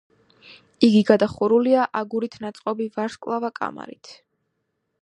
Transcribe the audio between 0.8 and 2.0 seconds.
იგი გადახურულია